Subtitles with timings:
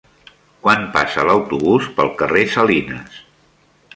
[0.63, 3.23] Quan passa l'autobús pel carrer Salines?